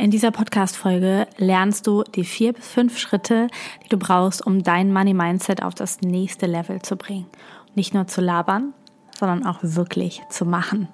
[0.00, 3.48] In dieser Podcast-Folge lernst du die vier bis fünf Schritte,
[3.84, 7.26] die du brauchst, um dein Money-Mindset auf das nächste Level zu bringen.
[7.74, 8.72] Nicht nur zu labern,
[9.18, 10.88] sondern auch wirklich zu machen.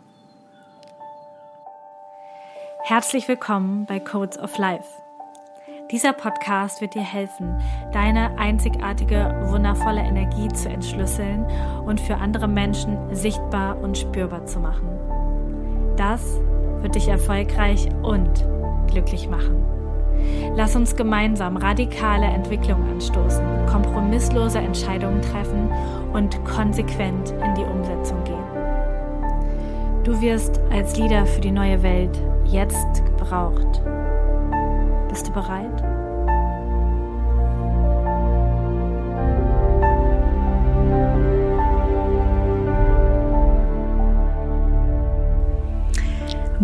[2.82, 4.88] Herzlich willkommen bei Codes of Life.
[5.92, 7.62] Dieser Podcast wird dir helfen,
[7.92, 11.46] deine einzigartige, wundervolle Energie zu entschlüsseln
[11.86, 14.88] und für andere Menschen sichtbar und spürbar zu machen.
[15.96, 16.40] Das
[16.80, 18.44] wird dich erfolgreich und
[18.86, 19.64] glücklich machen.
[20.54, 25.70] Lass uns gemeinsam radikale Entwicklung anstoßen, kompromisslose Entscheidungen treffen
[26.12, 28.36] und konsequent in die Umsetzung gehen.
[30.04, 33.82] Du wirst als Leader für die neue Welt jetzt gebraucht.
[35.08, 35.85] Bist du bereit?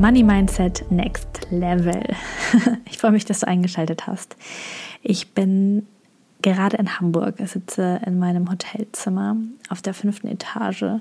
[0.02, 2.02] Money Mindset Next Level.
[2.87, 4.34] Ich freue mich, dass du eingeschaltet hast.
[5.00, 5.86] Ich bin
[6.42, 7.36] gerade in Hamburg.
[7.39, 9.36] Ich sitze in meinem Hotelzimmer
[9.69, 11.00] auf der fünften Etage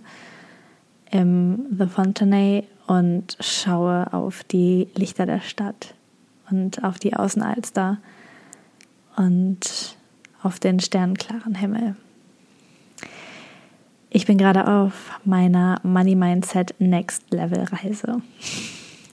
[1.09, 5.95] im The Fontenay und schaue auf die Lichter der Stadt
[6.51, 7.97] und auf die Außenalster
[9.15, 9.97] und
[10.43, 11.95] auf den sternklaren Himmel.
[14.11, 18.21] Ich bin gerade auf meiner Money Mindset Next Level Reise.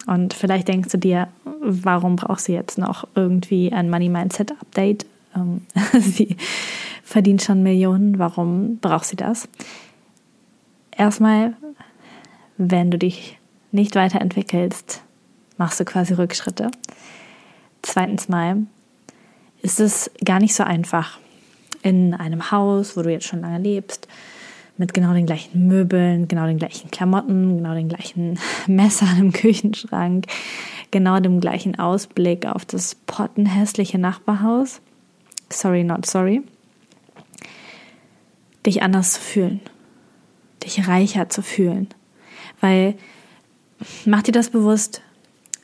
[0.08, 1.28] Und vielleicht denkst du dir,
[1.60, 5.04] warum brauchst du jetzt noch irgendwie ein Money Mindset Update?
[5.36, 5.66] Ähm,
[6.00, 6.38] sie
[7.04, 9.50] verdient schon Millionen, warum braucht sie das?
[10.96, 11.52] Erstmal,
[12.56, 13.38] wenn du dich
[13.70, 15.02] nicht weiterentwickelst,
[15.58, 16.70] machst du quasi Rückschritte.
[17.82, 18.62] Zweitens mal
[19.60, 21.18] ist es gar nicht so einfach,
[21.82, 24.08] in einem Haus, wo du jetzt schon lange lebst,
[24.78, 30.26] mit genau den gleichen Möbeln, genau den gleichen Klamotten, genau den gleichen Messern im Küchenschrank,
[30.90, 34.80] genau dem gleichen Ausblick auf das pottenhässliche Nachbarhaus.
[35.50, 36.42] Sorry, not sorry.
[38.64, 39.60] Dich anders zu fühlen,
[40.64, 41.88] dich reicher zu fühlen.
[42.60, 42.94] Weil,
[44.04, 45.02] mach dir das bewusst,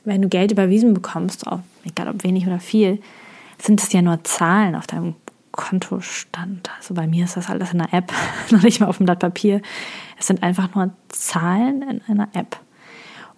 [0.03, 1.45] wenn du Geld überwiesen bekommst,
[1.83, 2.99] egal ob wenig oder viel,
[3.61, 5.15] sind es ja nur Zahlen auf deinem
[5.55, 6.69] Kontostand.
[6.77, 8.11] Also bei mir ist das alles in einer App,
[8.51, 9.61] noch nicht mal auf dem Blatt Papier.
[10.19, 12.59] Es sind einfach nur Zahlen in einer App.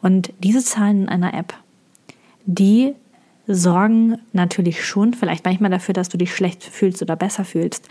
[0.02, 1.54] Und diese Zahlen in einer App,
[2.46, 2.94] die
[3.48, 7.88] sorgen natürlich schon vielleicht manchmal dafür, dass du dich schlecht fühlst oder besser fühlst,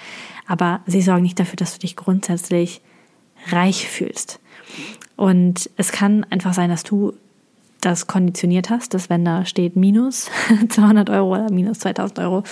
[0.47, 2.83] aber sie sorgen nicht dafür, dass du dich grundsätzlich
[3.49, 4.41] reich fühlst.
[5.17, 7.15] Und es kann einfach sein, dass du
[7.81, 10.31] das konditioniert hast, dass wenn da steht minus
[10.69, 12.43] 200 Euro oder minus 2000 Euro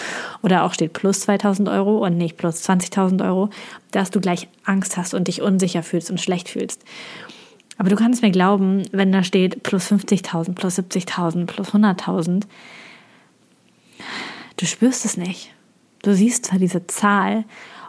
[0.43, 3.51] oder auch steht plus 2000 Euro und nicht plus 20.000 Euro,
[3.91, 6.85] dass du gleich Angst hast und dich unsicher fühlst und schlecht fühlst.
[7.77, 12.45] Aber du kannst mir glauben, wenn da steht plus 50.000, plus 70.000, plus 100.000,
[14.56, 15.53] du spürst es nicht.
[16.03, 17.45] Du siehst zwar diese Zahl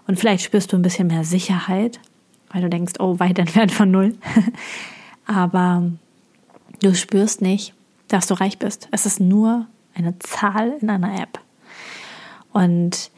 [0.07, 2.00] und vielleicht spürst du ein bisschen mehr Sicherheit,
[2.52, 4.16] weil du denkst, oh, weit entfernt von null.
[5.28, 5.91] Aber
[6.85, 7.73] Du spürst nicht,
[8.09, 8.90] dass du reich bist.
[8.91, 9.66] Es ist nur
[9.96, 11.40] eine Zahl in einer App.
[12.53, 13.09] Und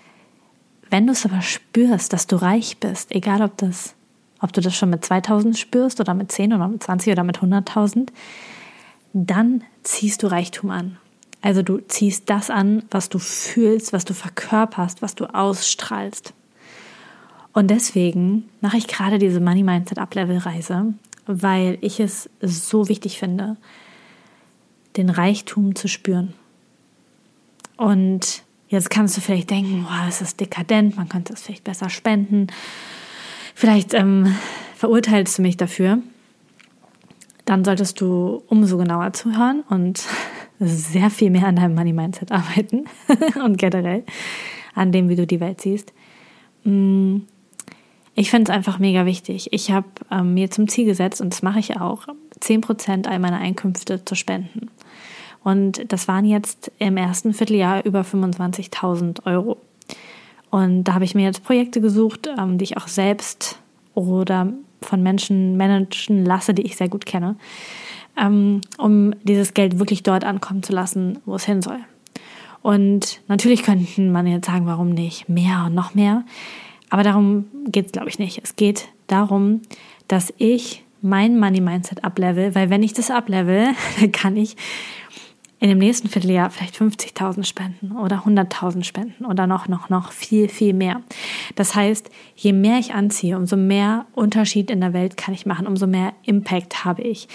[0.90, 3.94] wenn du es aber spürst, dass du reich bist, egal ob das,
[4.40, 7.40] ob du das schon mit 2000 spürst oder mit 10 oder mit 20 oder mit
[7.40, 8.08] 100.000,
[9.12, 10.98] dann ziehst du Reichtum an.
[11.42, 16.34] Also du ziehst das an, was du fühlst, was du verkörperst, was du ausstrahlst.
[17.52, 20.94] Und deswegen mache ich gerade diese Money Mindset Up Level Reise,
[21.28, 23.58] weil ich es so wichtig finde,
[24.96, 26.34] den Reichtum zu spüren.
[27.78, 31.90] Und jetzt kannst du vielleicht denken, oh, es ist dekadent, man könnte es vielleicht besser
[31.90, 32.48] spenden.
[33.54, 34.36] Vielleicht ähm,
[34.76, 36.00] verurteilst du mich dafür.
[37.46, 40.04] Dann solltest du umso genauer zuhören und
[40.60, 42.86] sehr viel mehr an deinem Money Mindset arbeiten
[43.44, 44.04] und generell
[44.74, 45.94] an dem, wie du die Welt siehst.
[46.64, 47.20] Mm,
[48.18, 49.50] ich finde es einfach mega wichtig.
[49.52, 52.08] Ich habe ähm, mir zum Ziel gesetzt, und das mache ich auch,
[52.40, 54.72] 10% all meiner Einkünfte zu spenden.
[55.44, 59.58] Und das waren jetzt im ersten Vierteljahr über 25.000 Euro.
[60.50, 63.60] Und da habe ich mir jetzt Projekte gesucht, ähm, die ich auch selbst
[63.94, 67.36] oder von Menschen managen lasse, die ich sehr gut kenne,
[68.20, 71.80] ähm, um dieses Geld wirklich dort ankommen zu lassen, wo es hin soll.
[72.64, 76.24] Und natürlich könnten man jetzt sagen, warum nicht mehr und noch mehr.
[76.90, 78.42] Aber darum geht es, glaube ich, nicht.
[78.44, 79.62] Es geht darum,
[80.08, 83.70] dass ich mein Money Mindset ablevel, weil wenn ich das ablevel,
[84.00, 84.56] dann kann ich
[85.60, 90.50] in dem nächsten Vierteljahr vielleicht 50.000 spenden oder 100.000 spenden oder noch, noch, noch viel,
[90.50, 91.02] viel mehr.
[91.56, 95.66] Das heißt, je mehr ich anziehe, umso mehr Unterschied in der Welt kann ich machen,
[95.66, 97.28] umso mehr Impact habe ich.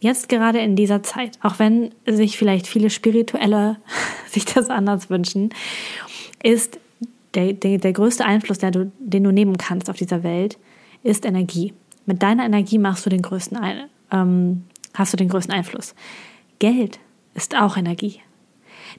[0.00, 3.76] Jetzt gerade in dieser Zeit, auch wenn sich vielleicht viele Spirituelle
[4.26, 5.50] sich das anders wünschen,
[6.42, 6.80] ist
[7.36, 10.58] der, der, der größte Einfluss, der du, den du nehmen kannst auf dieser Welt,
[11.02, 11.72] ist Energie.
[12.06, 13.58] Mit deiner Energie machst du den größten,
[14.10, 15.94] ähm, hast du den größten Einfluss.
[16.58, 16.98] Geld
[17.34, 18.20] ist auch Energie.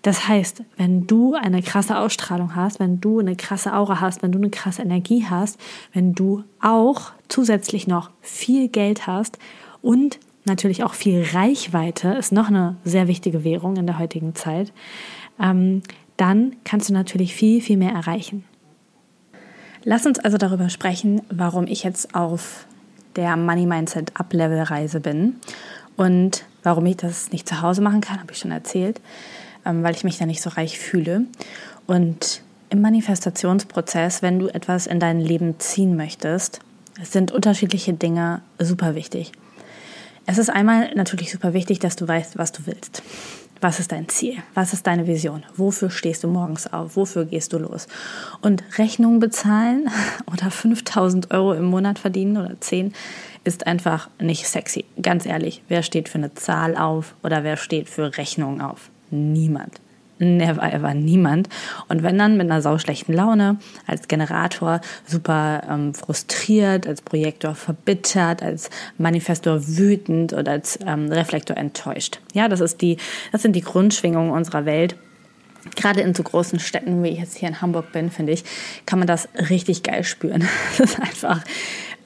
[0.03, 4.31] Das heißt, wenn du eine krasse Ausstrahlung hast, wenn du eine krasse Aura hast, wenn
[4.31, 5.59] du eine krasse Energie hast,
[5.93, 9.39] wenn du auch zusätzlich noch viel Geld hast
[9.81, 14.71] und natürlich auch viel Reichweite, ist noch eine sehr wichtige Währung in der heutigen Zeit,
[15.39, 15.81] ähm,
[16.17, 18.43] dann kannst du natürlich viel, viel mehr erreichen.
[19.83, 22.65] Lass uns also darüber sprechen, warum ich jetzt auf
[23.15, 25.37] der Money Mindset Up Level Reise bin
[25.95, 28.99] und warum ich das nicht zu Hause machen kann, habe ich schon erzählt,
[29.65, 31.23] ähm, weil ich mich da nicht so reich fühle.
[31.85, 36.59] Und im Manifestationsprozess, wenn du etwas in dein Leben ziehen möchtest,
[37.01, 39.31] sind unterschiedliche Dinge super wichtig.
[40.25, 43.01] Es ist einmal natürlich super wichtig, dass du weißt, was du willst.
[43.61, 44.37] Was ist dein Ziel?
[44.53, 45.43] Was ist deine Vision?
[45.55, 46.95] Wofür stehst du morgens auf?
[46.95, 47.87] Wofür gehst du los?
[48.41, 49.89] Und Rechnungen bezahlen
[50.31, 52.93] oder 5000 Euro im Monat verdienen oder 10
[53.43, 54.85] ist einfach nicht sexy.
[55.01, 58.89] Ganz ehrlich, wer steht für eine Zahl auf oder wer steht für Rechnungen auf?
[59.09, 59.79] Niemand.
[60.19, 61.47] Never ever niemand.
[61.89, 68.41] Und wenn dann mit einer sauschlechten Laune, als Generator super ähm, frustriert, als Projektor verbittert,
[68.41, 72.19] als Manifestor wütend oder als ähm, Reflektor enttäuscht.
[72.33, 72.97] Ja, das ist die,
[73.31, 74.95] das sind die Grundschwingungen unserer Welt.
[75.75, 78.43] Gerade in so großen Städten, wie ich jetzt hier in Hamburg bin, finde ich,
[78.85, 80.47] kann man das richtig geil spüren.
[80.77, 81.43] Das ist einfach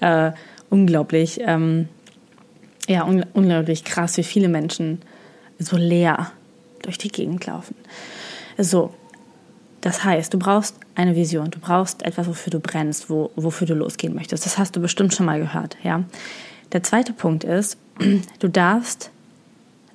[0.02, 0.32] äh,
[0.70, 1.88] unglaublich, ähm,
[2.88, 5.02] ja, un unglaublich krass, wie viele Menschen
[5.60, 6.32] so leer
[6.82, 7.76] durch die Gegend laufen.
[8.58, 8.94] So,
[9.82, 13.74] das heißt, du brauchst eine Vision, du brauchst etwas, wofür du brennst, wo, wofür du
[13.74, 14.46] losgehen möchtest.
[14.46, 16.04] Das hast du bestimmt schon mal gehört, ja.
[16.72, 17.78] Der zweite Punkt ist,
[18.40, 19.10] du darfst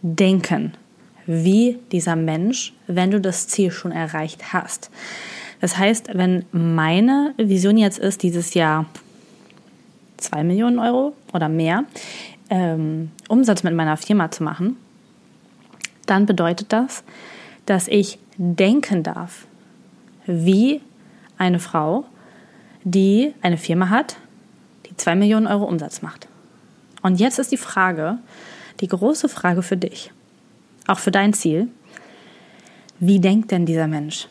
[0.02, 0.74] denken,
[1.26, 4.90] wie dieser Mensch, wenn du das Ziel schon erreicht hast.
[5.60, 8.86] Das heißt, wenn meine Vision jetzt ist, dieses Jahr
[10.18, 11.84] 2 Millionen Euro oder mehr
[12.50, 14.76] ähm, Umsatz mit meiner Firma zu machen,
[16.06, 17.02] dann bedeutet das,
[17.66, 19.46] dass ich denken darf,
[20.26, 20.80] wie
[21.38, 22.04] eine Frau,
[22.84, 24.16] die eine Firma hat,
[24.86, 26.28] die 2 Millionen Euro Umsatz macht.
[27.02, 28.18] Und jetzt ist die Frage,
[28.80, 30.12] die große Frage für dich,
[30.86, 31.68] auch für dein Ziel,
[32.98, 34.28] wie denkt denn dieser Mensch?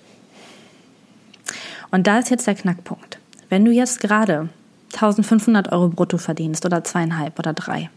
[1.92, 3.20] Und da ist jetzt der Knackpunkt.
[3.50, 4.50] Wenn du jetzt gerade
[4.94, 7.90] 1500 Euro brutto verdienst oder zweieinhalb oder drei,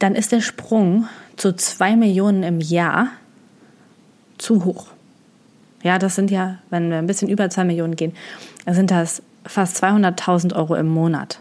[0.00, 1.06] dann ist der Sprung
[1.36, 3.08] zu zwei Millionen im Jahr
[4.38, 4.88] zu hoch.
[5.82, 8.12] Ja, das sind ja, wenn wir ein bisschen über zwei Millionen gehen,
[8.66, 11.38] sind das fast 200.000 Euro im Monat.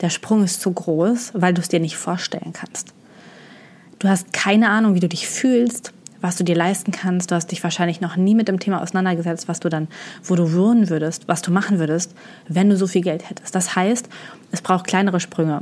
[0.00, 2.94] Der Sprung ist zu groß, weil du es dir nicht vorstellen kannst.
[3.98, 5.92] Du hast keine Ahnung, wie du dich fühlst
[6.22, 7.30] was du dir leisten kannst.
[7.30, 9.88] Du hast dich wahrscheinlich noch nie mit dem Thema auseinandergesetzt, was du dann,
[10.24, 12.14] wo du wohnen würdest, was du machen würdest,
[12.48, 13.54] wenn du so viel Geld hättest.
[13.54, 14.08] Das heißt,
[14.52, 15.60] es braucht kleinere Sprünge.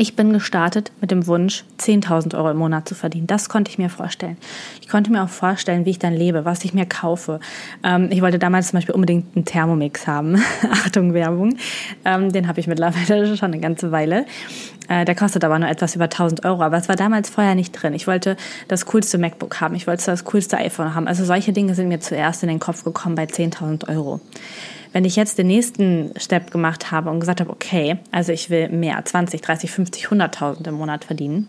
[0.00, 3.26] Ich bin gestartet mit dem Wunsch, 10.000 Euro im Monat zu verdienen.
[3.26, 4.36] Das konnte ich mir vorstellen.
[4.80, 7.40] Ich konnte mir auch vorstellen, wie ich dann lebe, was ich mir kaufe.
[7.82, 10.40] Ähm, ich wollte damals zum Beispiel unbedingt einen Thermomix haben.
[10.70, 11.56] Achtung, Werbung.
[12.04, 14.24] Ähm, den habe ich mittlerweile schon eine ganze Weile.
[14.88, 16.62] Äh, der kostet aber nur etwas über 1000 Euro.
[16.62, 17.92] Aber es war damals vorher nicht drin.
[17.92, 18.36] Ich wollte
[18.68, 19.74] das coolste MacBook haben.
[19.74, 21.08] Ich wollte das coolste iPhone haben.
[21.08, 24.20] Also solche Dinge sind mir zuerst in den Kopf gekommen bei 10.000 Euro.
[24.92, 28.68] Wenn ich jetzt den nächsten Step gemacht habe und gesagt habe, okay, also ich will
[28.68, 31.48] mehr, 20, 30, 50, 100.000 im Monat verdienen,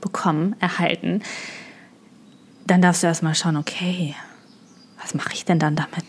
[0.00, 1.22] bekommen, erhalten,
[2.66, 4.14] dann darfst du erstmal schauen, okay,
[5.00, 6.04] was mache ich denn dann damit?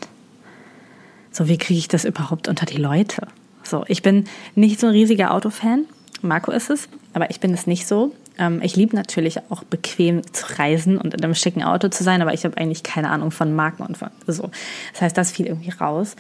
[1.32, 3.28] So, wie kriege ich das überhaupt unter die Leute?
[3.64, 4.26] So, ich bin
[4.56, 5.86] nicht so ein riesiger Autofan.
[6.22, 8.14] Marco ist es, aber ich bin es nicht so.
[8.40, 12.22] Ähm, ich liebe natürlich auch bequem zu reisen und in einem schicken Auto zu sein,
[12.22, 14.50] aber ich habe eigentlich keine Ahnung von Marken und von so.
[14.94, 16.16] Das heißt, das fiel irgendwie raus.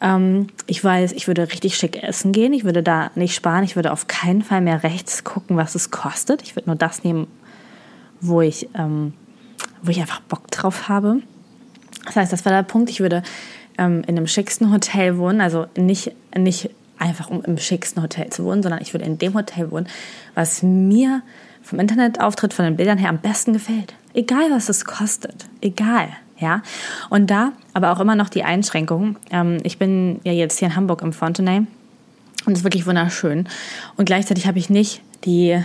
[0.00, 2.52] Ähm, ich weiß, ich würde richtig schick essen gehen.
[2.52, 3.64] Ich würde da nicht sparen.
[3.64, 6.42] Ich würde auf keinen Fall mehr rechts gucken, was es kostet.
[6.42, 7.26] Ich würde nur das nehmen,
[8.20, 9.14] wo ich, ähm,
[9.82, 11.22] wo ich einfach Bock drauf habe.
[12.06, 12.90] Das heißt, das war der Punkt.
[12.90, 13.22] Ich würde
[13.78, 18.62] in einem schicksten Hotel wohnen, also nicht, nicht einfach um im schicksten Hotel zu wohnen,
[18.62, 19.88] sondern ich würde in dem Hotel wohnen,
[20.34, 21.22] was mir
[21.62, 23.94] vom Internetauftritt, von den Bildern her am besten gefällt.
[24.14, 25.46] Egal, was es kostet.
[25.60, 26.08] Egal.
[26.38, 26.62] Ja,
[27.08, 29.16] und da aber auch immer noch die Einschränkung.
[29.30, 31.58] Ähm, ich bin ja jetzt hier in Hamburg im Fontenay
[32.46, 33.48] und es ist wirklich wunderschön.
[33.96, 35.62] Und gleichzeitig habe ich nicht die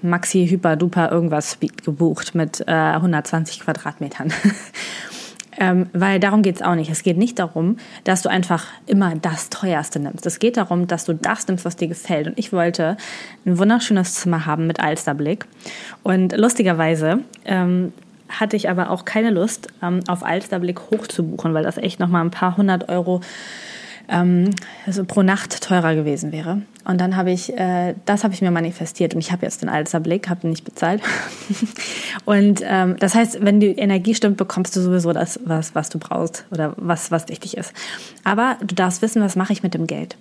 [0.00, 4.32] Maxi Hyper Duper irgendwas gebucht mit äh, 120 Quadratmetern.
[5.58, 6.90] Ähm, weil darum geht es auch nicht.
[6.90, 10.26] Es geht nicht darum, dass du einfach immer das teuerste nimmst.
[10.26, 12.26] Es geht darum, dass du das nimmst, was dir gefällt.
[12.26, 12.96] Und ich wollte
[13.46, 15.46] ein wunderschönes Zimmer haben mit Alsterblick.
[16.02, 17.92] Und lustigerweise ähm,
[18.28, 22.00] hatte ich aber auch keine Lust, ähm, auf Alsterblick hoch zu buchen, weil das echt
[22.00, 23.20] nochmal ein paar hundert Euro
[24.08, 24.50] ähm,
[24.86, 26.62] also pro Nacht teurer gewesen wäre.
[26.84, 29.68] Und dann habe ich, äh, das habe ich mir manifestiert und ich habe jetzt den
[29.68, 31.02] Alster Blick, habe nicht bezahlt.
[32.24, 35.98] und ähm, das heißt, wenn die Energie stimmt, bekommst du sowieso das, was, was du
[35.98, 37.72] brauchst oder was, was wichtig ist.
[38.22, 40.16] Aber du darfst wissen, was mache ich mit dem Geld.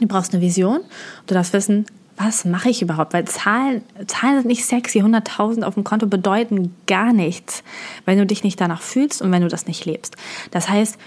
[0.00, 0.80] Du brauchst eine Vision.
[1.26, 1.86] Du darfst wissen,
[2.16, 3.12] was mache ich überhaupt?
[3.12, 5.02] Weil Zahlen, Zahlen sind nicht sexy.
[5.02, 7.62] 100.000 auf dem Konto bedeuten gar nichts,
[8.04, 10.16] wenn du dich nicht danach fühlst und wenn du das nicht lebst.
[10.50, 10.98] Das heißt,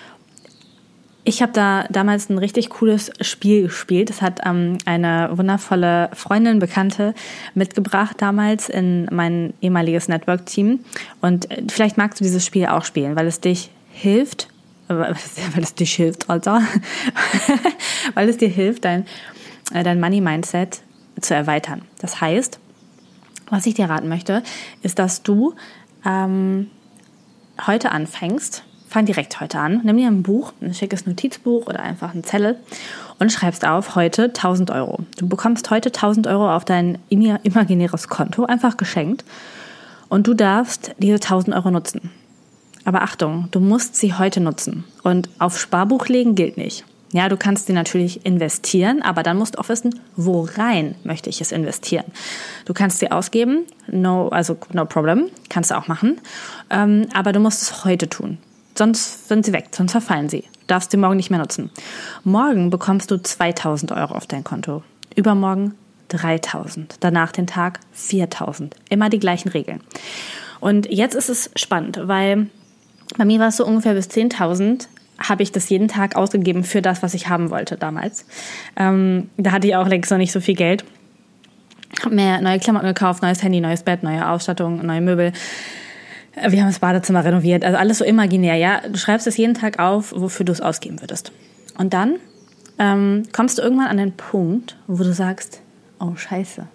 [1.24, 4.10] ich habe da damals ein richtig cooles Spiel gespielt.
[4.10, 7.14] Das hat ähm, eine wundervolle Freundin, Bekannte
[7.54, 10.80] mitgebracht damals in mein ehemaliges Network-Team.
[11.22, 14.48] Und äh, vielleicht magst du dieses Spiel auch spielen, weil es dich hilft,
[14.88, 16.62] äh, weil es dich hilft, Alter,
[18.16, 19.06] weil es dir hilft, dein,
[19.74, 20.82] äh, dein Money-Mindset
[21.20, 21.84] zu erweitern.
[22.00, 22.60] Das heißt,
[23.50, 24.42] was ich dir raten möchte,
[24.82, 25.54] ist, dass du
[26.04, 26.72] ähm,
[27.68, 29.80] heute anfängst, fang direkt heute an.
[29.84, 32.58] Nimm dir ein Buch, ein schickes Notizbuch oder einfach einen Zettel
[33.20, 35.00] und schreibst auf heute 1000 Euro.
[35.18, 39.24] Du bekommst heute 1000 Euro auf dein imaginäres Konto einfach geschenkt
[40.10, 42.12] und du darfst diese 1000 Euro nutzen.
[42.84, 46.84] Aber Achtung, du musst sie heute nutzen und auf Sparbuch legen gilt nicht.
[47.14, 51.40] Ja, du kannst sie natürlich investieren, aber dann musst du auch wissen, worein möchte ich
[51.40, 52.06] es investieren.
[52.66, 56.20] Du kannst sie ausgeben, no, also no problem, kannst du auch machen,
[56.70, 58.38] ähm, aber du musst es heute tun.
[58.82, 60.42] Sonst sind sie weg, sonst verfallen sie.
[60.42, 61.70] Du darfst sie morgen nicht mehr nutzen.
[62.24, 64.82] Morgen bekommst du 2000 Euro auf dein Konto.
[65.16, 65.76] Übermorgen
[66.08, 66.96] 3000.
[67.00, 68.76] Danach den Tag 4000.
[68.90, 69.82] Immer die gleichen Regeln.
[70.62, 72.48] Und jetzt ist es spannend, weil
[73.20, 74.88] bei mir war es so ungefähr bis 10.000
[75.20, 78.26] habe ich das jeden Tag ausgegeben für das, was ich haben wollte damals.
[78.76, 80.86] Ähm, da hatte ich auch längst noch nicht so viel Geld.
[82.04, 85.34] Habe mir neue Klamotten gekauft, neues Handy, neues Bett, neue Ausstattung, neue Möbel.
[86.34, 88.82] Wir haben das Badezimmer renoviert, also alles so imaginär, ja.
[88.88, 91.32] Du schreibst es jeden Tag auf, wofür du es ausgeben würdest.
[91.78, 92.16] Und dann
[92.80, 95.62] ähm, kommst du irgendwann an den Punkt, wo du sagst,
[96.00, 96.68] oh Scheiße,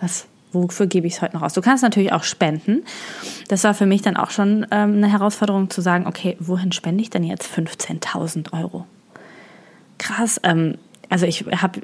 [0.00, 1.54] was, wofür gebe ich es heute noch aus?
[1.54, 2.82] Du kannst natürlich auch spenden.
[3.48, 7.02] Das war für mich dann auch schon ähm, eine Herausforderung zu sagen, okay, wohin spende
[7.02, 8.84] ich denn jetzt 15.000 Euro?
[9.98, 10.76] Krass, ähm,
[11.14, 11.80] also ich habe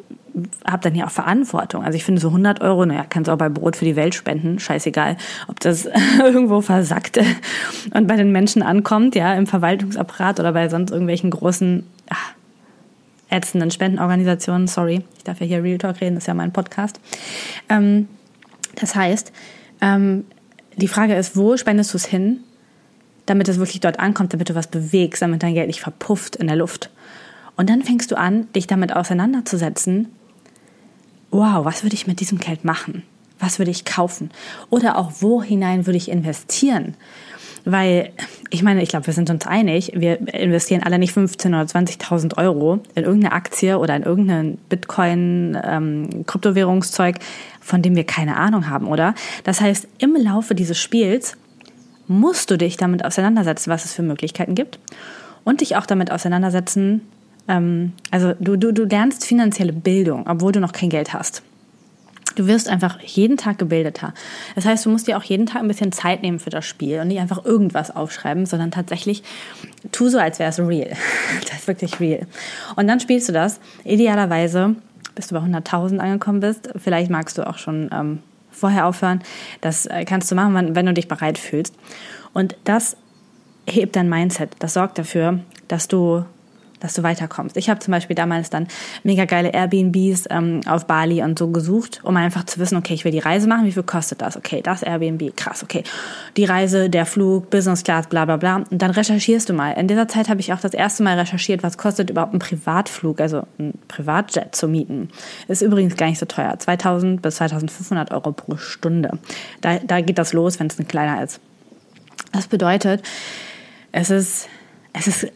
[0.65, 1.85] hab dann ja auch Verantwortung.
[1.85, 4.17] Also ich finde so 100 Euro, naja, kannst du auch bei Brot für die Welt
[4.17, 7.21] spenden, scheißegal, ob das irgendwo versackt
[7.95, 12.33] und bei den Menschen ankommt, ja, im Verwaltungsapparat oder bei sonst irgendwelchen großen, ach,
[13.29, 16.99] ätzenden Spendenorganisationen, sorry, ich darf ja hier Real Talk reden, das ist ja mein Podcast.
[17.69, 18.09] Ähm,
[18.75, 19.31] das heißt,
[19.81, 20.25] ähm,
[20.77, 22.41] die Frage ist, wo spendest du es hin,
[23.27, 26.49] damit es wirklich dort ankommt, damit du was bewegst, damit dein Geld nicht verpufft in
[26.49, 26.91] der Luft.
[27.61, 30.09] Und dann fängst du an, dich damit auseinanderzusetzen.
[31.31, 33.03] Wow, was würde ich mit diesem Geld machen?
[33.39, 34.31] Was würde ich kaufen?
[34.71, 36.95] Oder auch, wo hinein würde ich investieren?
[37.67, 38.13] Weil,
[38.49, 42.39] ich meine, ich glaube, wir sind uns einig, wir investieren alle nicht 15.000 oder 20.000
[42.39, 47.19] Euro in irgendeine Aktie oder in irgendein Bitcoin, ähm, Kryptowährungszeug,
[47.61, 49.15] von dem wir keine Ahnung haben, oder?
[49.45, 51.37] Das heißt, im Laufe dieses Spiels
[52.09, 54.79] musst du dich damit auseinandersetzen, was es für Möglichkeiten gibt
[55.45, 57.03] und dich auch damit auseinandersetzen,
[57.51, 61.43] ähm, also du, du, du lernst finanzielle Bildung, obwohl du noch kein Geld hast.
[62.37, 64.15] Du wirst einfach jeden Tag gebildeter.
[64.55, 67.01] Das heißt, du musst dir auch jeden Tag ein bisschen Zeit nehmen für das Spiel
[67.01, 69.25] und nicht einfach irgendwas aufschreiben, sondern tatsächlich
[69.91, 70.93] tu so, als wäre es real.
[71.41, 72.27] Das ist wirklich real.
[72.77, 74.77] Und dann spielst du das idealerweise,
[75.17, 76.71] bis du bei 100.000 angekommen bist.
[76.77, 78.21] Vielleicht magst du auch schon ähm,
[78.53, 79.23] vorher aufhören.
[79.61, 81.75] Das äh, kannst du machen, wenn du dich bereit fühlst.
[82.33, 82.97] Und das
[83.67, 84.51] hebt dein Mindset.
[84.61, 86.25] Das sorgt dafür, dass du
[86.81, 87.57] dass du weiterkommst.
[87.57, 88.67] Ich habe zum Beispiel damals dann
[89.05, 93.05] mega geile Airbnbs ähm, auf Bali und so gesucht, um einfach zu wissen, okay, ich
[93.05, 94.37] will die Reise machen, wie viel kostet das?
[94.37, 95.85] Okay, das Airbnb, krass, okay.
[96.37, 98.57] Die Reise, der Flug, Business Class, bla bla bla.
[98.71, 99.73] Und dann recherchierst du mal.
[99.73, 103.21] In dieser Zeit habe ich auch das erste Mal recherchiert, was kostet überhaupt ein Privatflug,
[103.21, 105.11] also ein Privatjet zu mieten.
[105.49, 106.59] Ist übrigens gar nicht so teuer.
[106.59, 109.19] 2000 bis 2500 Euro pro Stunde.
[109.61, 111.41] Da, da geht das los, wenn es ein kleiner ist.
[112.33, 113.03] Das bedeutet,
[113.93, 114.49] es ist,
[114.93, 115.33] es ist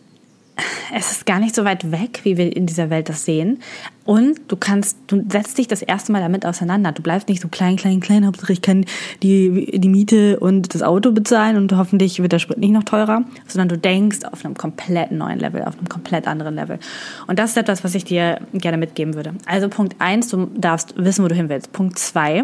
[0.95, 3.61] es ist gar nicht so weit weg, wie wir in dieser Welt das sehen.
[4.05, 6.93] Und du kannst, du setzt dich das erste Mal damit auseinander.
[6.93, 8.85] Du bleibst nicht so klein, klein, klein, Hauptsache ich kann
[9.23, 13.25] die, die Miete und das Auto bezahlen und hoffentlich wird der Sprit nicht noch teurer,
[13.49, 16.79] sondern du denkst auf einem komplett neuen Level, auf einem komplett anderen Level.
[17.27, 19.35] Und das ist etwas, was ich dir gerne mitgeben würde.
[19.47, 21.73] Also Punkt eins, du darfst wissen, wo du hin willst.
[21.73, 22.43] Punkt zwei,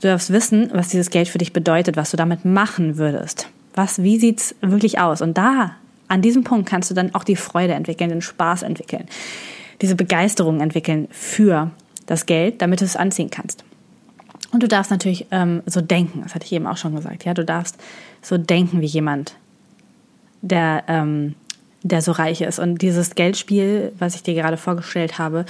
[0.00, 3.48] du darfst wissen, was dieses Geld für dich bedeutet, was du damit machen würdest.
[3.74, 5.22] Was, wie sieht's wirklich aus?
[5.22, 5.76] Und da
[6.10, 9.06] an diesem Punkt kannst du dann auch die Freude entwickeln, den Spaß entwickeln,
[9.80, 11.70] diese Begeisterung entwickeln für
[12.06, 13.64] das Geld, damit du es anziehen kannst.
[14.52, 17.32] Und du darfst natürlich ähm, so denken, das hatte ich eben auch schon gesagt, ja,
[17.32, 17.76] du darfst
[18.20, 19.36] so denken wie jemand,
[20.42, 21.36] der, ähm,
[21.84, 22.58] der so reich ist.
[22.58, 25.44] Und dieses Geldspiel, was ich dir gerade vorgestellt habe,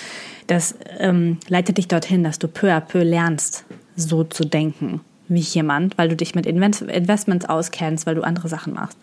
[0.46, 3.64] das ähm, leitet dich dorthin, dass du peu à peu lernst,
[3.96, 8.74] so zu denken wie jemand, weil du dich mit Investments auskennst, weil du andere Sachen
[8.74, 8.98] machst.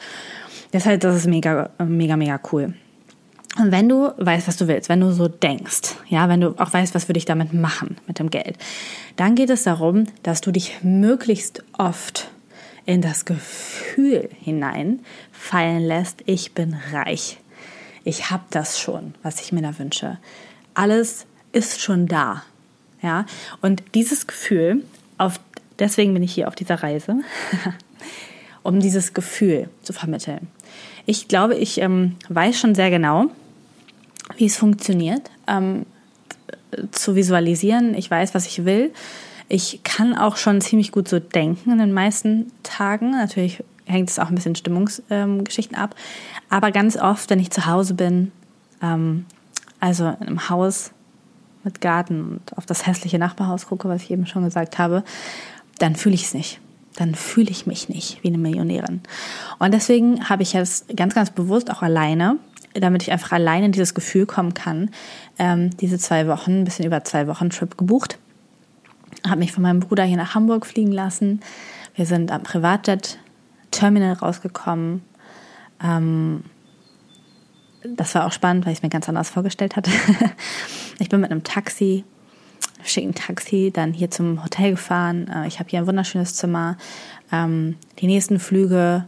[0.73, 2.73] Deshalb, das ist mega, mega, mega cool.
[3.57, 6.71] Und wenn du weißt, was du willst, wenn du so denkst, ja, wenn du auch
[6.71, 8.57] weißt, was würde ich damit machen mit dem Geld,
[9.15, 12.29] dann geht es darum, dass du dich möglichst oft
[12.85, 14.99] in das Gefühl hinein
[15.31, 17.39] fallen lässt, ich bin reich.
[18.03, 20.19] Ich habe das schon, was ich mir da wünsche.
[20.73, 22.43] Alles ist schon da.
[23.01, 23.25] Ja?
[23.61, 24.83] Und dieses Gefühl,
[25.17, 25.39] auf,
[25.79, 27.17] deswegen bin ich hier auf dieser Reise,
[28.63, 30.47] um dieses Gefühl zu vermitteln.
[31.05, 33.27] Ich glaube, ich ähm, weiß schon sehr genau,
[34.35, 35.85] wie es funktioniert, ähm,
[36.91, 37.93] zu visualisieren.
[37.95, 38.91] Ich weiß, was ich will.
[39.47, 43.11] Ich kann auch schon ziemlich gut so denken in den meisten Tagen.
[43.11, 45.95] Natürlich hängt es auch ein bisschen Stimmungsgeschichten ähm, ab.
[46.49, 48.31] Aber ganz oft, wenn ich zu Hause bin,
[48.81, 49.25] ähm,
[49.79, 50.91] also einem Haus
[51.63, 55.03] mit Garten und auf das hässliche Nachbarhaus gucke, was ich eben schon gesagt habe,
[55.77, 56.59] dann fühle ich es nicht
[56.97, 59.01] dann fühle ich mich nicht wie eine Millionärin.
[59.59, 62.37] Und deswegen habe ich jetzt ganz, ganz bewusst auch alleine,
[62.73, 64.89] damit ich einfach alleine in dieses Gefühl kommen kann,
[65.39, 68.17] ähm, diese zwei Wochen, ein bisschen über zwei Wochen Trip gebucht.
[69.25, 71.41] Habe mich von meinem Bruder hier nach Hamburg fliegen lassen.
[71.95, 75.01] Wir sind am Privatjet-Terminal rausgekommen.
[75.83, 76.43] Ähm,
[77.83, 79.91] das war auch spannend, weil ich es mir ganz anders vorgestellt hatte.
[80.99, 82.03] ich bin mit einem Taxi
[82.83, 85.29] schicken Taxi dann hier zum Hotel gefahren.
[85.33, 86.77] Äh, ich habe hier ein wunderschönes Zimmer.
[87.31, 89.05] Ähm, die nächsten Flüge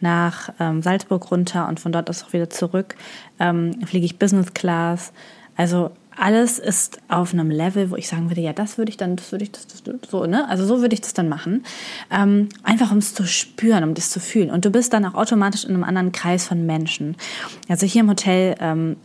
[0.00, 2.96] nach ähm, Salzburg runter und von dort aus auch wieder zurück
[3.38, 5.12] ähm, fliege ich Business Class.
[5.56, 9.16] Also alles ist auf einem Level, wo ich sagen würde, ja, das würde ich dann,
[9.16, 10.48] das würde ich, das, das so, ne?
[10.48, 11.64] Also so würde ich das dann machen.
[12.10, 14.50] Ähm, einfach um es zu spüren, um das zu fühlen.
[14.50, 17.16] Und du bist dann auch automatisch in einem anderen Kreis von Menschen.
[17.68, 18.96] Also hier im Hotel ähm,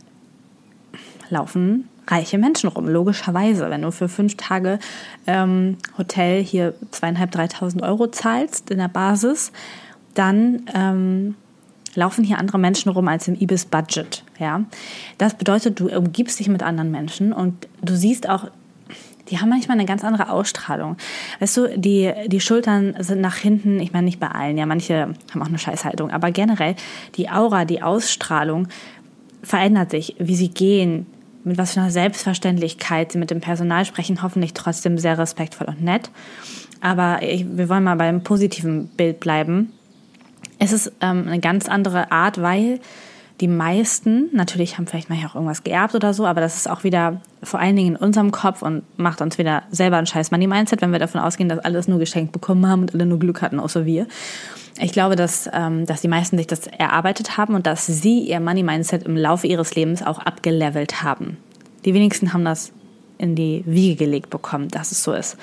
[1.29, 3.69] laufen reiche Menschen rum, logischerweise.
[3.69, 4.79] Wenn du für fünf Tage
[5.27, 9.51] ähm, Hotel hier zweieinhalb, dreitausend Euro zahlst in der Basis,
[10.13, 11.35] dann ähm,
[11.95, 14.23] laufen hier andere Menschen rum als im Ibis-Budget.
[14.39, 14.63] Ja?
[15.17, 18.49] Das bedeutet, du umgibst dich mit anderen Menschen und du siehst auch,
[19.29, 20.97] die haben manchmal eine ganz andere Ausstrahlung.
[21.39, 25.13] Weißt du, die, die Schultern sind nach hinten, ich meine nicht bei allen, ja, manche
[25.31, 26.75] haben auch eine Scheißhaltung, aber generell
[27.15, 28.67] die Aura, die Ausstrahlung
[29.43, 31.05] verändert sich, wie sie gehen,
[31.43, 35.81] mit was für einer Selbstverständlichkeit sie mit dem Personal sprechen, hoffentlich trotzdem sehr respektvoll und
[35.83, 36.09] nett.
[36.81, 39.71] Aber ich, wir wollen mal beim positiven Bild bleiben.
[40.59, 42.79] Es ist ähm, eine ganz andere Art, weil
[43.41, 46.83] die meisten, natürlich haben vielleicht manchmal auch irgendwas geerbt oder so, aber das ist auch
[46.83, 50.81] wieder vor allen Dingen in unserem Kopf und macht uns wieder selber ein scheiß Money-Mindset,
[50.81, 53.59] wenn wir davon ausgehen, dass alles nur geschenkt bekommen haben und alle nur Glück hatten,
[53.59, 54.05] außer wir.
[54.79, 58.39] Ich glaube, dass, ähm, dass die meisten sich das erarbeitet haben und dass sie ihr
[58.39, 61.37] Money-Mindset im Laufe ihres Lebens auch abgelevelt haben.
[61.83, 62.71] Die wenigsten haben das
[63.17, 65.35] in die Wiege gelegt bekommen, dass es so ist.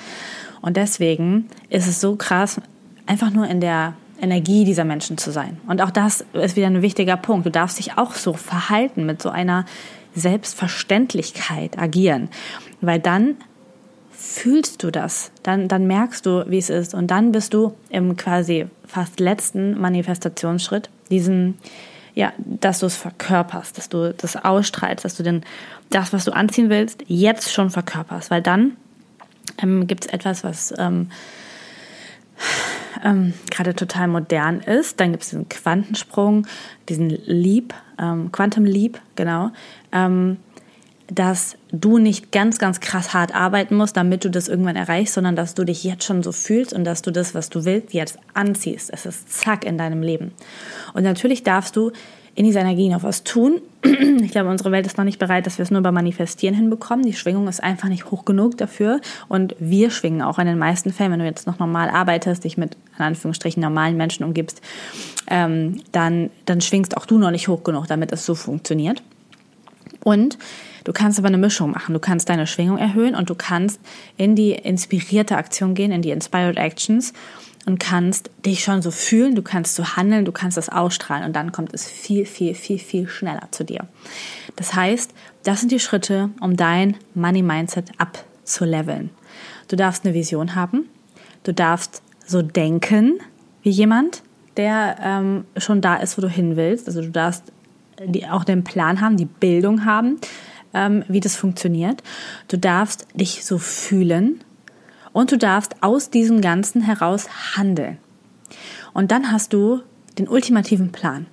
[0.61, 2.61] Und deswegen ist es so krass,
[3.05, 5.57] einfach nur in der Energie dieser Menschen zu sein.
[5.67, 7.45] Und auch das ist wieder ein wichtiger Punkt.
[7.45, 9.65] Du darfst dich auch so verhalten, mit so einer
[10.15, 12.29] Selbstverständlichkeit agieren,
[12.81, 13.37] weil dann
[14.11, 18.17] fühlst du das, dann, dann merkst du, wie es ist und dann bist du im
[18.17, 21.57] quasi fast letzten Manifestationsschritt, diesen,
[22.15, 25.43] ja, dass du es verkörperst, dass du das ausstrahlst, dass du denn
[25.89, 28.75] das, was du anziehen willst, jetzt schon verkörperst, weil dann
[29.61, 31.09] ähm, gibt es etwas, was ähm,
[33.03, 34.99] ähm, gerade total modern ist.
[34.99, 36.47] Dann gibt es diesen Quantensprung,
[36.87, 39.51] diesen Leap, ähm, Quantum Leap, genau,
[39.91, 40.37] ähm,
[41.11, 45.35] dass du nicht ganz, ganz krass hart arbeiten musst, damit du das irgendwann erreichst, sondern
[45.35, 48.19] dass du dich jetzt schon so fühlst und dass du das, was du willst, jetzt
[48.33, 48.91] anziehst.
[48.93, 50.31] Es ist zack in deinem Leben.
[50.93, 51.91] Und natürlich darfst du
[52.39, 53.61] in dieser Energie noch was tun.
[54.21, 57.03] Ich glaube, unsere Welt ist noch nicht bereit, dass wir es nur beim Manifestieren hinbekommen.
[57.03, 59.01] Die Schwingung ist einfach nicht hoch genug dafür.
[59.27, 62.57] Und wir schwingen auch in den meisten Fällen, wenn du jetzt noch normal arbeitest, dich
[62.57, 64.61] mit in Anführungsstrichen normalen Menschen umgibst,
[65.27, 69.01] ähm, dann, dann schwingst auch du noch nicht hoch genug, damit es so funktioniert.
[70.03, 70.37] Und
[70.85, 71.93] du kannst aber eine Mischung machen.
[71.93, 73.81] Du kannst deine Schwingung erhöhen und du kannst
[74.15, 77.13] in die inspirierte Aktion gehen, in die Inspired Actions
[77.69, 81.35] und kannst dich schon so fühlen, du kannst so handeln, du kannst das ausstrahlen und
[81.35, 83.87] dann kommt es viel, viel, viel, viel schneller zu dir.
[84.55, 89.11] Das heißt, das sind die Schritte, um dein Money Mindset abzuleveln.
[89.67, 90.89] Du darfst eine Vision haben,
[91.43, 93.19] du darfst so denken
[93.61, 94.23] wie jemand,
[94.57, 96.87] der ähm, schon da ist, wo du hin willst.
[96.87, 97.43] Also du darfst
[98.03, 100.19] die, auch den Plan haben, die Bildung haben,
[100.73, 102.01] ähm, wie das funktioniert.
[102.47, 104.43] Du darfst dich so fühlen,
[105.13, 107.97] und du darfst aus diesem Ganzen heraus handeln.
[108.93, 109.81] Und dann hast du
[110.17, 111.27] den ultimativen Plan.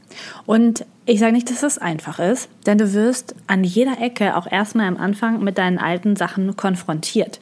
[0.44, 4.50] Und ich sage nicht, dass das einfach ist, denn du wirst an jeder Ecke auch
[4.50, 7.38] erstmal am Anfang mit deinen alten Sachen konfrontiert.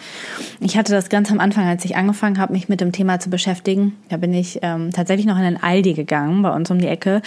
[0.61, 3.31] Ich hatte das ganz am Anfang, als ich angefangen habe, mich mit dem Thema zu
[3.31, 3.97] beschäftigen.
[4.11, 7.23] Da bin ich ähm, tatsächlich noch in den Aldi gegangen, bei uns um die Ecke.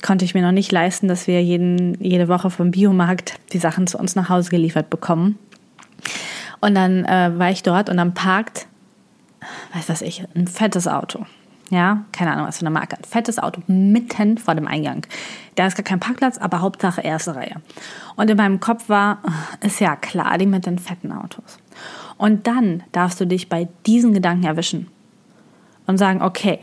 [0.00, 3.88] Konnte ich mir noch nicht leisten, dass wir jeden, jede Woche vom Biomarkt die Sachen
[3.88, 5.38] zu uns nach Hause geliefert bekommen.
[6.60, 8.66] Und dann äh, war ich dort und dann parkt,
[9.74, 11.26] weiß was ich, ein fettes Auto.
[11.70, 12.96] Ja, keine Ahnung, was für eine Marke.
[12.96, 15.06] Ein fettes Auto mitten vor dem Eingang.
[15.54, 17.62] Da ist gar kein Parkplatz, aber Hauptsache erste Reihe.
[18.16, 19.18] Und in meinem Kopf war,
[19.64, 21.58] ist ja klar, die mit den fetten Autos.
[22.18, 24.88] Und dann darfst du dich bei diesen Gedanken erwischen
[25.86, 26.58] und sagen, okay,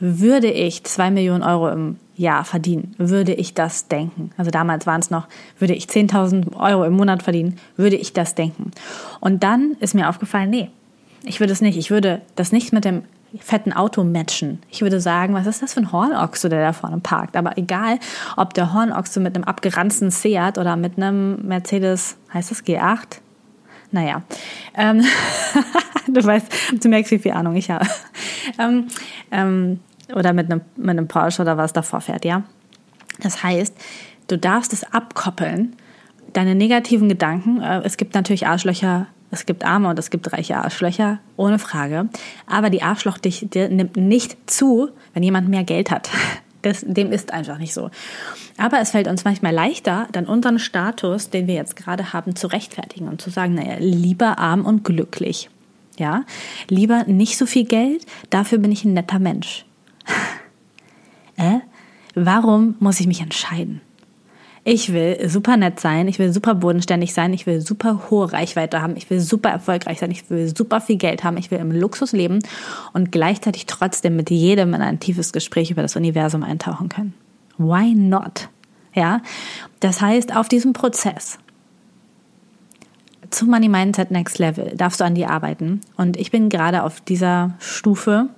[0.00, 4.32] würde ich zwei Millionen Euro im Jahr verdienen, würde ich das denken.
[4.36, 5.28] Also damals waren es noch,
[5.58, 8.72] würde ich 10.000 Euro im Monat verdienen, würde ich das denken.
[9.20, 10.70] Und dann ist mir aufgefallen, nee,
[11.22, 11.78] ich würde es nicht.
[11.78, 13.04] Ich würde das nicht mit dem
[13.38, 14.60] fetten Auto matchen.
[14.70, 17.36] Ich würde sagen, was ist das für ein Hornochse, der da vorne parkt?
[17.36, 17.98] Aber egal,
[18.36, 23.20] ob der Hornochse mit einem abgeranzten Seat oder mit einem Mercedes, heißt das G8?
[23.90, 24.22] Naja,
[24.74, 25.04] ähm,
[26.08, 26.46] du weißt,
[26.82, 27.86] du merkst, wie viel Ahnung ich habe.
[28.58, 28.88] Ähm,
[29.30, 29.80] ähm,
[30.14, 32.42] oder mit einem, mit einem Porsche oder was davor fährt, ja.
[33.20, 33.74] Das heißt,
[34.28, 35.76] du darfst es abkoppeln,
[36.32, 37.60] deine negativen Gedanken.
[37.60, 42.08] Äh, es gibt natürlich Arschlöcher, es gibt arme und es gibt reiche Arschlöcher, ohne Frage.
[42.46, 46.10] Aber die Arschlochdichte nimmt nicht zu, wenn jemand mehr Geld hat.
[46.62, 47.88] Das, dem ist einfach nicht so.
[48.56, 52.48] Aber es fällt uns manchmal leichter, dann unseren Status, den wir jetzt gerade haben, zu
[52.48, 55.50] rechtfertigen und zu sagen, naja, lieber arm und glücklich.
[56.00, 56.24] Ja,
[56.68, 59.66] lieber nicht so viel Geld, dafür bin ich ein netter Mensch.
[61.36, 61.60] äh?
[62.14, 63.80] Warum muss ich mich entscheiden?
[64.64, 68.82] Ich will super nett sein, ich will super bodenständig sein, ich will super hohe Reichweite
[68.82, 71.72] haben, ich will super erfolgreich sein, ich will super viel Geld haben, ich will im
[71.72, 72.40] Luxus leben
[72.92, 77.14] und gleichzeitig trotzdem mit jedem in ein tiefes Gespräch über das Universum eintauchen können.
[77.56, 78.48] Why not?
[78.94, 79.22] Ja,
[79.80, 81.38] das heißt, auf diesem Prozess
[83.30, 85.80] zu Money Mindset Next Level darfst du an dir arbeiten.
[85.96, 88.28] Und ich bin gerade auf dieser Stufe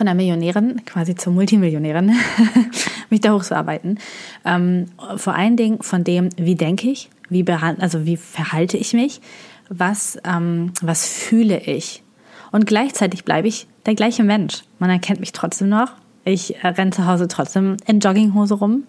[0.00, 2.16] von der Millionärin quasi zur Multimillionärin,
[3.10, 3.98] mich da hochzuarbeiten.
[4.46, 4.86] Ähm,
[5.16, 9.20] vor allen Dingen von dem, wie denke ich, wie also wie verhalte ich mich,
[9.68, 12.02] was, ähm, was fühle ich.
[12.50, 14.62] Und gleichzeitig bleibe ich der gleiche Mensch.
[14.78, 15.92] Man erkennt mich trotzdem noch.
[16.24, 18.84] Ich äh, renne zu Hause trotzdem in Jogginghose rum.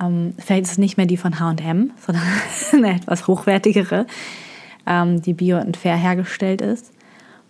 [0.00, 2.22] Ähm, vielleicht ist es nicht mehr die von H&M, sondern
[2.74, 4.06] eine etwas hochwertigere,
[4.86, 6.92] ähm, die bio und fair hergestellt ist.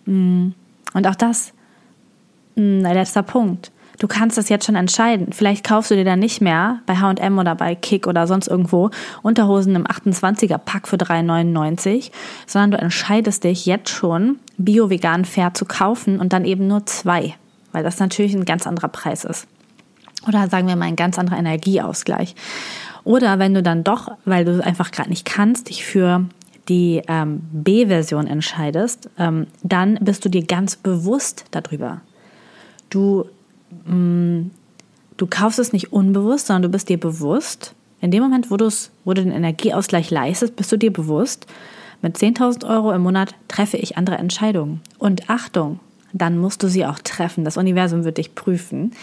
[0.07, 0.53] Mm.
[0.95, 1.53] Und auch das
[2.59, 3.71] ein letzter Punkt.
[3.99, 5.33] Du kannst das jetzt schon entscheiden.
[5.33, 8.91] Vielleicht kaufst du dir dann nicht mehr bei H&M oder bei Kick oder sonst irgendwo
[9.21, 12.11] Unterhosen im 28er Pack für 3,99,
[12.47, 16.85] sondern du entscheidest dich jetzt schon, bio, vegan, fair zu kaufen und dann eben nur
[16.85, 17.35] zwei,
[17.73, 19.47] weil das natürlich ein ganz anderer Preis ist.
[20.27, 22.35] Oder sagen wir mal ein ganz anderer Energieausgleich.
[23.03, 26.25] Oder wenn du dann doch, weil du einfach gerade nicht kannst, dich für
[26.69, 32.01] die ähm, B-Version entscheidest, ähm, dann bist du dir ganz bewusst darüber,
[32.89, 33.25] Du,
[33.85, 34.51] mh, mm,
[35.17, 37.73] du kaufst es nicht unbewusst, sondern du bist dir bewusst.
[38.01, 41.47] In dem Moment, wo, wo du den Energieausgleich leistest, bist du dir bewusst,
[42.01, 44.79] mit 10.000 Euro im Monat treffe ich andere Entscheidungen.
[44.99, 45.79] Und Achtung,
[46.13, 47.43] dann musst du sie auch treffen.
[47.43, 48.93] Das Universum wird dich prüfen.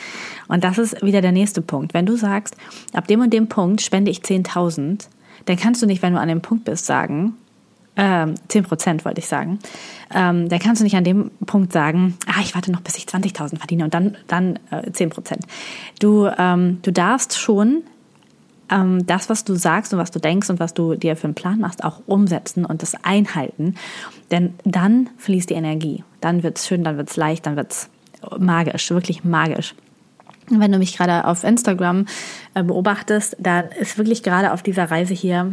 [0.48, 1.94] Und das ist wieder der nächste Punkt.
[1.94, 2.56] Wenn du sagst,
[2.94, 5.08] ab dem und dem Punkt spende ich 10.000,
[5.44, 7.34] dann kannst du nicht, wenn du an dem Punkt bist, sagen,
[7.96, 9.58] ähm, 10 Prozent wollte ich sagen,
[10.14, 13.04] ähm, da kannst du nicht an dem Punkt sagen, ah, ich warte noch, bis ich
[13.04, 15.44] 20.000 verdiene und dann, dann äh, 10 Prozent.
[15.98, 17.82] Du, ähm, du darfst schon
[18.70, 21.34] ähm, das, was du sagst und was du denkst und was du dir für einen
[21.34, 23.74] Plan machst, auch umsetzen und das einhalten.
[24.30, 26.04] Denn dann fließt die Energie.
[26.20, 27.88] Dann wird's schön, dann wird's leicht, dann wird's
[28.38, 29.74] magisch, wirklich magisch.
[30.48, 32.06] wenn du mich gerade auf Instagram
[32.54, 35.52] äh, beobachtest, da ist wirklich gerade auf dieser Reise hier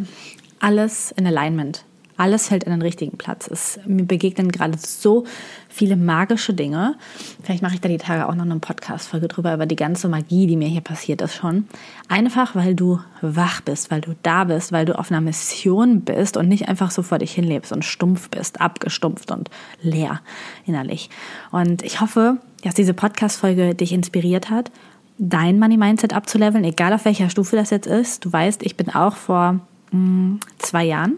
[0.59, 1.85] alles in Alignment.
[2.15, 3.47] Alles fällt in den richtigen Platz.
[3.47, 5.25] Es, mir begegnen gerade so
[5.67, 6.95] viele magische Dinge.
[7.41, 10.45] Vielleicht mache ich da die Tage auch noch eine Podcast-Folge drüber, über die ganze Magie,
[10.45, 11.67] die mir hier passiert ist schon.
[12.09, 16.37] Einfach, weil du wach bist, weil du da bist, weil du auf einer Mission bist
[16.37, 19.49] und nicht einfach so vor dich hinlebst und stumpf bist, abgestumpft und
[19.81, 20.21] leer
[20.65, 21.09] innerlich.
[21.51, 24.71] Und ich hoffe, dass diese Podcast-Folge dich inspiriert hat,
[25.17, 28.23] dein Money-Mindset abzuleveln, egal auf welcher Stufe das jetzt ist.
[28.25, 29.59] Du weißt, ich bin auch vor
[29.91, 31.17] mh, mm, zwei Jahren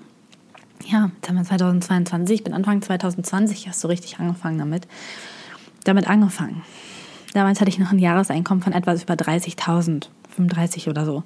[0.85, 4.87] ja, jetzt haben wir 2022, ich bin Anfang 2020 erst so richtig angefangen damit.
[5.83, 6.63] Damit angefangen.
[7.33, 11.23] Damals hatte ich noch ein Jahreseinkommen von etwas über 30.000, 35 oder so.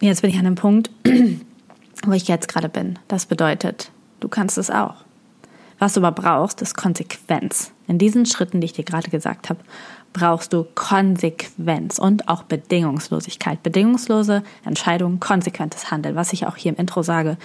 [0.00, 0.90] Jetzt bin ich an dem Punkt,
[2.04, 2.98] wo ich jetzt gerade bin.
[3.08, 4.96] Das bedeutet, du kannst es auch.
[5.78, 7.72] Was du aber brauchst, ist Konsequenz.
[7.86, 9.60] In diesen Schritten, die ich dir gerade gesagt habe,
[10.12, 13.62] brauchst du Konsequenz und auch Bedingungslosigkeit.
[13.62, 17.36] Bedingungslose Entscheidungen, konsequentes Handeln, was ich auch hier im Intro sage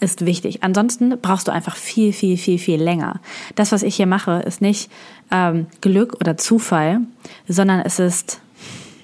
[0.00, 0.62] ist wichtig.
[0.62, 3.20] Ansonsten brauchst du einfach viel, viel, viel, viel länger.
[3.54, 4.90] Das, was ich hier mache, ist nicht
[5.30, 7.00] ähm, Glück oder Zufall,
[7.46, 8.40] sondern es ist,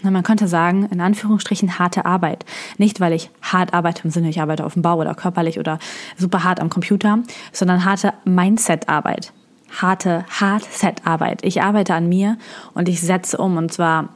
[0.03, 2.45] man könnte sagen, in Anführungsstrichen harte Arbeit.
[2.79, 5.79] Nicht, weil ich hart arbeite im Sinne, ich arbeite auf dem Bau oder körperlich oder
[6.17, 7.19] super hart am Computer,
[7.53, 9.33] sondern harte Mindset-Arbeit.
[9.81, 11.45] Harte Hard-Set-Arbeit.
[11.45, 12.39] Ich arbeite an mir
[12.75, 14.11] und ich setze um und zwar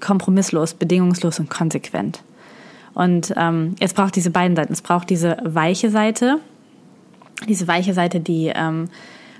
[0.00, 2.20] kompromisslos, bedingungslos und konsequent.
[2.98, 4.72] Und ähm, es braucht diese beiden Seiten.
[4.72, 6.40] Es braucht diese weiche Seite,
[7.48, 8.88] diese weiche Seite, die ähm,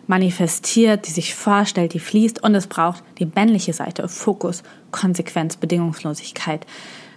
[0.07, 2.40] manifestiert, die sich vorstellt, die fließt.
[2.40, 6.66] Und es braucht die männliche Seite, Fokus, Konsequenz, Bedingungslosigkeit,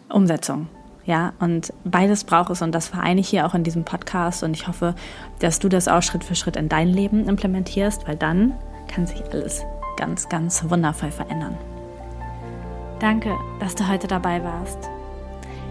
[0.10, 0.68] Umsetzung.
[1.06, 4.56] Ja, und beides braucht es und das vereine ich hier auch in diesem Podcast und
[4.56, 4.96] ich hoffe,
[5.40, 8.54] dass du das auch Schritt für Schritt in dein Leben implementierst, weil dann
[8.88, 9.64] kann sich alles
[9.98, 11.56] ganz, ganz wundervoll verändern.
[13.00, 14.90] Danke, dass du heute dabei warst.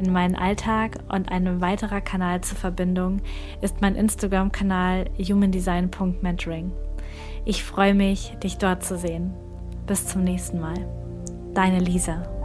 [0.00, 3.20] in meinen Alltag und ein weiterer Kanal zur Verbindung
[3.60, 6.72] ist mein Instagram-Kanal humandesign.mentoring.
[7.44, 9.32] Ich freue mich, dich dort zu sehen.
[9.86, 10.86] Bis zum nächsten Mal.
[11.54, 12.39] Deine Lisa.